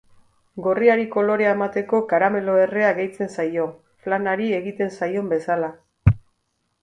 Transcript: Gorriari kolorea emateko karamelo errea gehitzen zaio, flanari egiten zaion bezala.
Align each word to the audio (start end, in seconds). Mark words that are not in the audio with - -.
Gorriari 0.67 1.03
kolorea 1.15 1.51
emateko 1.57 1.99
karamelo 2.13 2.55
errea 2.61 2.89
gehitzen 2.99 3.31
zaio, 3.39 3.67
flanari 4.05 4.49
egiten 4.61 4.91
zaion 5.01 5.29
bezala. 5.35 5.69